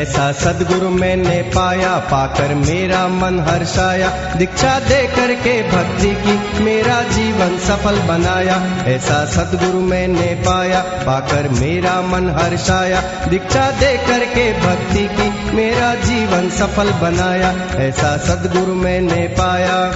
[0.00, 7.58] ऐसा सदगुरु मैंने पाया, पाकर मेरा मन हर्षाया। दीक्षा दे करके भक्ति की मेरा जीवन
[7.58, 15.56] सफल बनाया। ऐसा सदगुरु मैंने पाया, पाकर मेरा मन हर्षाया। दीक्षा दे करके भक्ति की
[15.56, 19.94] मेरा जीवन सफल बनाया। ऐसा सदगुरु मैंने पाया।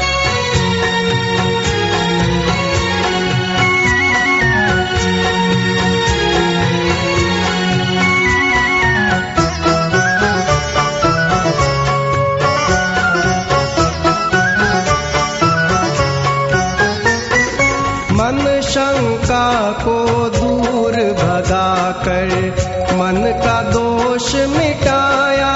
[21.84, 22.50] भगाकर
[22.92, 25.52] मन का दोष मिटाया,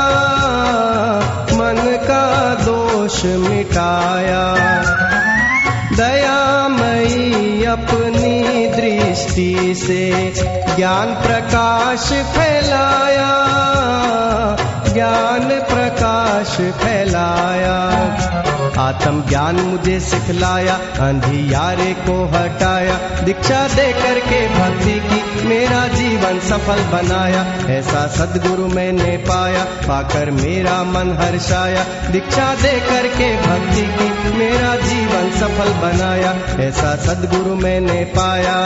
[1.52, 4.44] मन का दोष मिटाया।
[5.96, 10.32] दयामयी अपनी दृष्टि से
[10.76, 13.32] ज्ञान प्रकाश फैलाया,
[14.92, 17.97] ज्ञान प्रकाश फैलाया।
[18.78, 22.94] आत्म ज्ञान मुझे सिखलाया अंधियारे को हटाया।
[23.24, 30.84] दीक्षा दे करके भक्ति की मेरा जीवन सफल बनाया। ऐसा सदगुरु मैंने पाया, पाकर मेरा
[30.84, 38.58] मन हर्षाया। दीक्षा दे करके भक्ति की मेरा जीवन सफल बनाया। ऐसा सदगुरु मैंने पाया।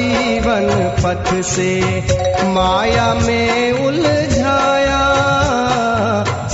[0.00, 0.68] जीवन
[1.02, 1.72] पथ से
[2.48, 5.00] माया में उलझाया,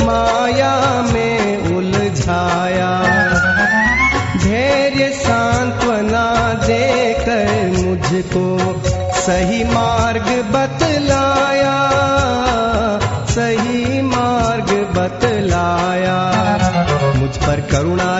[0.03, 2.91] माया में उलझाया।
[4.37, 6.27] धैर्य सांत्वना
[6.67, 7.47] देकर
[7.79, 8.47] मुझको
[9.21, 10.86] सही मार्ग बतलाया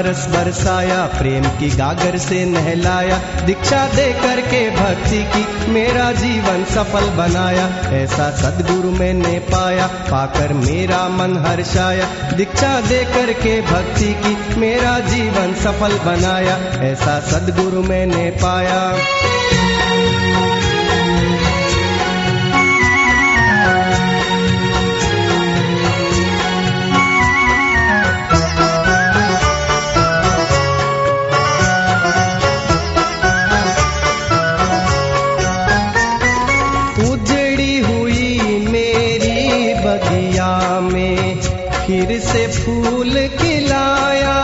[0.07, 6.65] करुणा रस बरसाया, प्रेम की गागर से नहलाया, दीक्षा दे करके भक्ति की मेरा जीवन
[6.65, 12.05] सफल बनाया। ऐसा सदगुरु मैंने पाया, पाकर मेरा मन हर्षाया।
[12.37, 18.97] दीक्षा दे करके भक्ति की मेरा जीवन सफल बनाया, ऐसा सदगुरु मैंने पाया।
[42.07, 44.35] फिर से फूल खिलाया,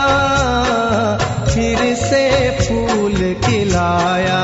[1.45, 2.25] फिर से
[2.59, 3.15] फूल
[3.45, 4.39] खिलाया।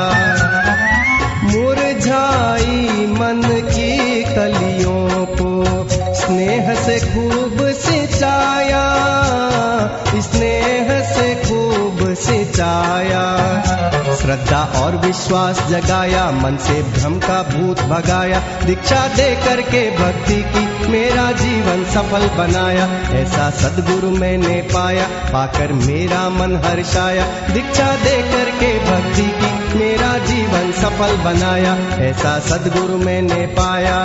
[1.44, 5.64] मुरझाई मन की कलियों को
[6.14, 8.86] स्नेह से खूब सिंचाया,
[10.20, 13.39] स्नेह से खूब सिंचाया।
[14.22, 20.88] श्रद्धा और विश्वास जगाया, मन से भ्रम का भूत भगाया। दीक्षा दे करके भक्ति की
[20.88, 28.78] मेरा जीवन सफल बनाया। ऐसा सदगुरु मैंने पाया, पाकर मेरा मन हर्षाया। दीक्षा दे करके
[28.84, 33.98] भक्ति की मेरा जीवन सफल बनाया। ऐसा सदगुरु मैंने पाया।